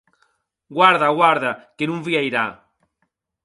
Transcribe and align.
Guarda, 0.77 1.09
guarda, 1.19 1.51
que 1.77 1.85
non 1.91 2.03
vierà. 2.07 2.47